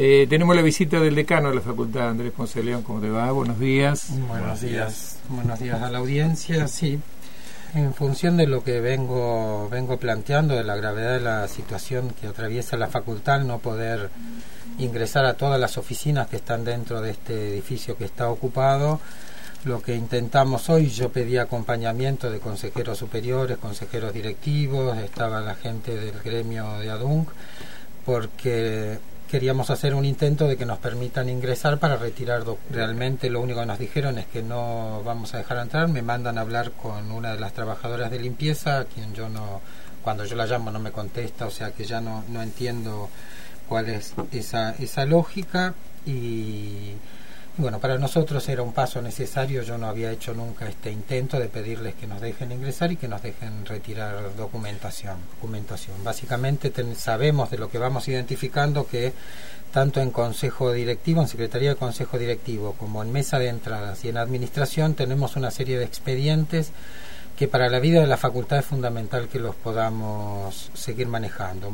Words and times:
Eh, 0.00 0.28
tenemos 0.30 0.54
la 0.54 0.62
visita 0.62 1.00
del 1.00 1.16
decano 1.16 1.48
de 1.48 1.56
la 1.56 1.60
Facultad, 1.60 2.10
Andrés 2.10 2.30
Ponce 2.30 2.62
León. 2.62 2.84
¿Cómo 2.84 3.00
te 3.00 3.10
va? 3.10 3.32
Buenos 3.32 3.58
días. 3.58 4.10
Buenos 4.28 4.60
días. 4.60 5.18
Buenos 5.28 5.58
días 5.58 5.82
a 5.82 5.90
la 5.90 5.98
audiencia. 5.98 6.68
Sí, 6.68 7.00
en 7.74 7.92
función 7.94 8.36
de 8.36 8.46
lo 8.46 8.62
que 8.62 8.80
vengo, 8.80 9.68
vengo 9.68 9.96
planteando, 9.96 10.54
de 10.54 10.62
la 10.62 10.76
gravedad 10.76 11.14
de 11.14 11.20
la 11.20 11.48
situación 11.48 12.10
que 12.10 12.28
atraviesa 12.28 12.76
la 12.76 12.86
facultad, 12.86 13.40
no 13.40 13.58
poder 13.58 14.08
ingresar 14.78 15.24
a 15.24 15.34
todas 15.34 15.58
las 15.58 15.76
oficinas 15.78 16.28
que 16.28 16.36
están 16.36 16.64
dentro 16.64 17.00
de 17.00 17.10
este 17.10 17.54
edificio 17.54 17.96
que 17.96 18.04
está 18.04 18.30
ocupado, 18.30 19.00
lo 19.64 19.82
que 19.82 19.96
intentamos 19.96 20.70
hoy, 20.70 20.90
yo 20.90 21.10
pedí 21.10 21.38
acompañamiento 21.38 22.30
de 22.30 22.38
consejeros 22.38 22.98
superiores, 22.98 23.58
consejeros 23.58 24.14
directivos, 24.14 24.96
estaba 24.98 25.40
la 25.40 25.56
gente 25.56 25.96
del 25.96 26.20
gremio 26.22 26.78
de 26.78 26.88
ADUNC, 26.88 27.28
porque 28.04 29.00
queríamos 29.30 29.70
hacer 29.70 29.94
un 29.94 30.04
intento 30.04 30.48
de 30.48 30.56
que 30.56 30.66
nos 30.66 30.78
permitan 30.78 31.28
ingresar 31.28 31.78
para 31.78 31.96
retirar 31.96 32.42
realmente 32.70 33.30
lo 33.30 33.40
único 33.40 33.60
que 33.60 33.66
nos 33.66 33.78
dijeron 33.78 34.18
es 34.18 34.26
que 34.26 34.42
no 34.42 35.02
vamos 35.04 35.34
a 35.34 35.38
dejar 35.38 35.58
entrar. 35.58 35.88
Me 35.88 36.02
mandan 36.02 36.38
a 36.38 36.40
hablar 36.40 36.72
con 36.72 37.12
una 37.12 37.32
de 37.32 37.40
las 37.40 37.52
trabajadoras 37.52 38.10
de 38.10 38.18
limpieza 38.18 38.80
a 38.80 38.84
quien 38.84 39.14
yo 39.14 39.28
no 39.28 39.60
cuando 40.02 40.24
yo 40.24 40.36
la 40.36 40.46
llamo 40.46 40.70
no 40.70 40.78
me 40.78 40.92
contesta 40.92 41.46
o 41.46 41.50
sea 41.50 41.72
que 41.72 41.84
ya 41.84 42.00
no, 42.00 42.24
no 42.28 42.40
entiendo 42.42 43.10
cuál 43.68 43.88
es 43.88 44.14
esa, 44.32 44.74
esa 44.78 45.04
lógica. 45.04 45.74
Y 46.06 46.94
bueno, 47.58 47.80
para 47.80 47.98
nosotros 47.98 48.48
era 48.48 48.62
un 48.62 48.72
paso 48.72 49.02
necesario, 49.02 49.62
yo 49.62 49.76
no 49.78 49.88
había 49.88 50.12
hecho 50.12 50.32
nunca 50.32 50.68
este 50.68 50.92
intento 50.92 51.40
de 51.40 51.48
pedirles 51.48 51.96
que 51.96 52.06
nos 52.06 52.20
dejen 52.20 52.52
ingresar 52.52 52.92
y 52.92 52.96
que 52.96 53.08
nos 53.08 53.20
dejen 53.20 53.66
retirar 53.66 54.36
documentación. 54.36 55.16
documentación. 55.34 56.02
Básicamente 56.04 56.72
sabemos 56.94 57.50
de 57.50 57.58
lo 57.58 57.68
que 57.68 57.78
vamos 57.78 58.06
identificando 58.06 58.86
que 58.86 59.12
tanto 59.72 60.00
en 60.00 60.12
Consejo 60.12 60.72
Directivo, 60.72 61.20
en 61.20 61.28
Secretaría 61.28 61.70
de 61.70 61.76
Consejo 61.76 62.16
Directivo, 62.16 62.74
como 62.78 63.02
en 63.02 63.12
Mesa 63.12 63.38
de 63.38 63.48
Entradas 63.48 64.04
y 64.04 64.08
en 64.08 64.18
Administración 64.18 64.94
tenemos 64.94 65.36
una 65.36 65.50
serie 65.50 65.78
de 65.78 65.84
expedientes 65.84 66.70
que 67.36 67.48
para 67.48 67.68
la 67.68 67.80
vida 67.80 68.00
de 68.00 68.06
la 68.06 68.16
facultad 68.16 68.58
es 68.58 68.66
fundamental 68.66 69.28
que 69.28 69.38
los 69.38 69.54
podamos 69.54 70.70
seguir 70.74 71.08
manejando. 71.08 71.72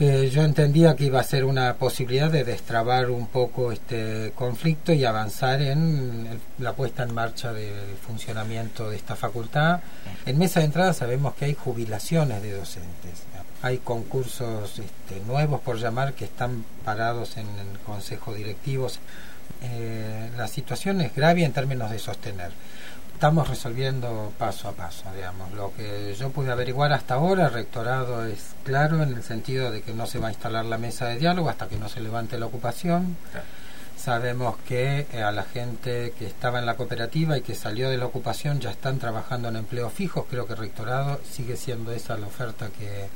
Eh, 0.00 0.28
yo 0.32 0.42
entendía 0.42 0.96
que 0.96 1.04
iba 1.04 1.20
a 1.20 1.22
ser 1.22 1.44
una 1.44 1.74
posibilidad 1.74 2.28
de 2.28 2.42
destrabar 2.42 3.10
un 3.10 3.28
poco 3.28 3.70
este 3.70 4.32
conflicto 4.34 4.92
y 4.92 5.04
avanzar 5.04 5.62
en 5.62 6.40
la 6.58 6.72
puesta 6.72 7.04
en 7.04 7.14
marcha 7.14 7.52
del 7.52 7.96
funcionamiento 8.04 8.90
de 8.90 8.96
esta 8.96 9.14
facultad. 9.14 9.80
En 10.26 10.36
mesa 10.36 10.58
de 10.58 10.66
entrada 10.66 10.92
sabemos 10.94 11.34
que 11.34 11.44
hay 11.44 11.54
jubilaciones 11.54 12.42
de 12.42 12.52
docentes, 12.52 13.22
hay 13.62 13.78
concursos 13.78 14.80
este, 14.80 15.20
nuevos 15.28 15.60
por 15.60 15.78
llamar 15.78 16.14
que 16.14 16.24
están 16.24 16.64
parados 16.84 17.36
en 17.36 17.46
el 17.46 17.78
consejo 17.86 18.34
directivos. 18.34 18.98
Eh, 19.62 20.28
la 20.36 20.48
situación 20.48 21.02
es 21.02 21.14
grave 21.14 21.44
en 21.44 21.52
términos 21.52 21.92
de 21.92 22.00
sostener 22.00 22.50
estamos 23.14 23.48
resolviendo 23.48 24.32
paso 24.36 24.68
a 24.68 24.72
paso, 24.72 25.04
digamos. 25.14 25.52
Lo 25.52 25.72
que 25.74 26.14
yo 26.18 26.30
pude 26.30 26.50
averiguar 26.50 26.92
hasta 26.92 27.14
ahora, 27.14 27.46
el 27.46 27.52
rectorado 27.52 28.26
es 28.26 28.54
claro 28.64 29.02
en 29.02 29.14
el 29.14 29.22
sentido 29.22 29.70
de 29.70 29.82
que 29.82 29.94
no 29.94 30.06
se 30.06 30.18
va 30.18 30.28
a 30.28 30.32
instalar 30.32 30.64
la 30.64 30.78
mesa 30.78 31.06
de 31.06 31.18
diálogo 31.18 31.48
hasta 31.48 31.68
que 31.68 31.78
no 31.78 31.88
se 31.88 32.00
levante 32.00 32.38
la 32.38 32.46
ocupación. 32.46 33.16
Sabemos 33.96 34.56
que 34.68 35.06
eh, 35.12 35.22
a 35.22 35.32
la 35.32 35.44
gente 35.44 36.12
que 36.18 36.26
estaba 36.26 36.58
en 36.58 36.66
la 36.66 36.76
cooperativa 36.76 37.38
y 37.38 37.40
que 37.40 37.54
salió 37.54 37.88
de 37.88 37.96
la 37.96 38.06
ocupación 38.06 38.60
ya 38.60 38.70
están 38.70 38.98
trabajando 38.98 39.48
en 39.48 39.56
empleos 39.56 39.92
fijos. 39.92 40.26
Creo 40.28 40.46
que 40.46 40.52
el 40.52 40.58
rectorado 40.58 41.20
sigue 41.30 41.56
siendo 41.56 41.92
esa 41.92 42.18
la 42.18 42.26
oferta 42.26 42.68
que, 42.68 43.08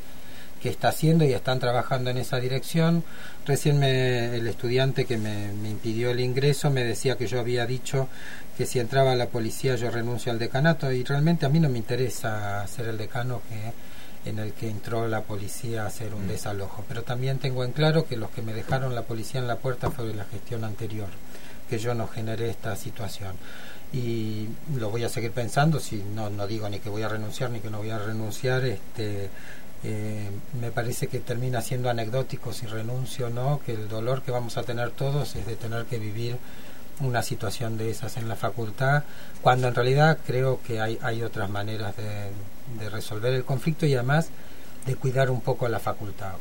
que 0.61 0.69
está 0.69 0.89
haciendo 0.89 1.25
y 1.25 1.33
están 1.33 1.61
trabajando 1.61 2.11
en 2.11 2.19
esa 2.19 2.39
dirección. 2.39 3.05
Recién 3.47 3.79
me, 3.79 4.37
el 4.37 4.47
estudiante 4.47 5.05
que 5.05 5.17
me, 5.17 5.53
me, 5.53 5.71
impidió 5.71 6.11
el 6.11 6.21
ingreso 6.21 6.71
me 6.71 6.85
decía 6.85 7.17
que 7.17 7.27
yo 7.27 7.41
había 7.41 7.67
dicho 7.67 8.09
que 8.57 8.67
si 8.67 8.79
entraba 8.79 9.15
la 9.15 9.27
policía 9.27 9.77
yo 9.77 9.91
renuncio 9.91 10.33
al 10.33 10.39
decanato 10.39 10.91
y 10.93 11.05
realmente 11.05 11.47
a 11.47 11.49
mí 11.49 11.61
no 11.61 11.69
me 11.69 11.79
interesa 11.79 12.67
ser 12.67 12.89
el 12.89 12.99
decano 12.99 13.41
que 13.49 13.73
en 14.29 14.39
el 14.39 14.53
que 14.53 14.69
entró 14.69 15.09
la 15.09 15.23
policía 15.23 15.85
a 15.85 15.87
hacer 15.87 16.15
un 16.15 16.27
mm. 16.27 16.29
desalojo, 16.29 16.85
pero 16.89 17.03
también 17.03 17.39
tengo 17.39 17.65
en 17.65 17.73
claro 17.73 18.07
que 18.07 18.17
los 18.17 18.31
que 18.31 18.43
me 18.43 18.53
dejaron 18.53 18.95
la 18.95 19.03
policía 19.03 19.41
en 19.41 19.47
la 19.47 19.57
puerta 19.57 19.91
fue 19.91 20.07
de 20.07 20.15
la 20.15 20.25
gestión 20.25 20.65
anterior, 20.65 21.09
que 21.71 21.79
yo 21.79 21.95
no 21.95 22.09
generé 22.09 22.51
esta 22.51 22.77
situación 22.77 23.37
y 23.93 24.49
lo 24.77 24.91
voy 24.91 25.05
a 25.05 25.09
seguir 25.09 25.33
pensando 25.33 25.81
si 25.81 25.97
no 26.15 26.29
no 26.29 26.47
digo 26.47 26.69
ni 26.69 26.79
que 26.79 26.91
voy 26.91 27.03
a 27.03 27.09
renunciar 27.09 27.51
ni 27.51 27.61
que 27.61 27.71
no 27.71 27.79
voy 27.79 27.89
a 27.89 27.99
renunciar 27.99 28.65
este 28.67 29.31
eh, 29.85 30.29
me 30.61 30.71
parece 30.71 31.07
que 31.07 31.21
termina 31.21 31.61
siendo 31.61 31.89
anecdótico 31.91 32.53
si 32.53 32.67
renuncio 32.67 33.27
o 33.27 33.31
no, 33.31 33.61
que 33.65 33.73
el 33.73 33.89
dolor 33.89 34.23
que 34.23 34.31
vamos 34.31 34.57
a 34.57 34.63
tener 34.63 34.91
todos 34.91 35.37
es 35.37 35.47
de 35.47 35.57
tener 35.57 35.85
que 35.85 35.99
vivir 35.99 36.37
una 37.01 37.23
situación 37.23 37.79
de 37.79 37.91
esas 37.91 38.17
en 38.17 38.29
la 38.29 38.35
facultad, 38.35 39.05
cuando 39.41 39.69
en 39.69 39.75
realidad 39.75 40.19
creo 40.27 40.61
que 40.67 40.81
hay, 40.81 40.99
hay 41.01 41.23
otras 41.23 41.49
maneras 41.49 41.97
de, 41.97 42.31
de 42.83 42.91
resolver 42.91 43.33
el 43.33 43.45
conflicto 43.45 43.87
y 43.87 43.95
además 43.95 44.31
de 44.85 44.97
cuidar 44.97 45.31
un 45.31 45.41
poco 45.41 45.67
a 45.67 45.69
la 45.69 45.79
facultad. 45.79 46.33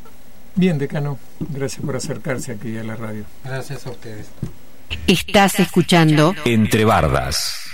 Bien, 0.54 0.76
decano, 0.78 1.18
gracias 1.38 1.84
por 1.84 1.94
acercarse 1.94 2.52
aquí 2.52 2.76
a 2.76 2.82
la 2.82 2.96
radio. 2.96 3.24
Gracias 3.44 3.86
a 3.86 3.90
ustedes. 3.90 4.26
Estás 5.06 5.60
escuchando 5.60 6.34
Entre 6.44 6.84
Bardas. 6.84 7.67